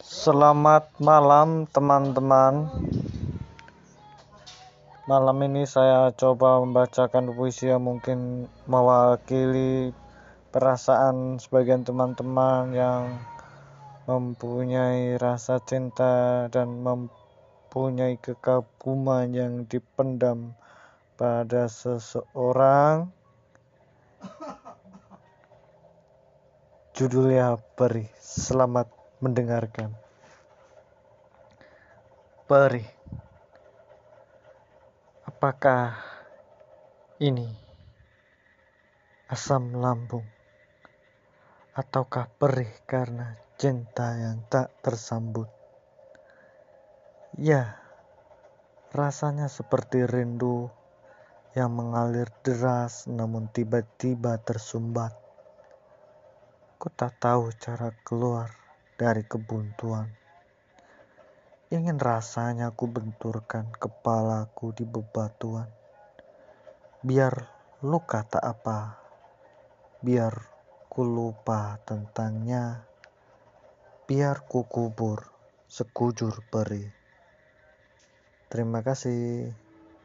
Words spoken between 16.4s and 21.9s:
dan mempunyai kekaguman yang dipendam pada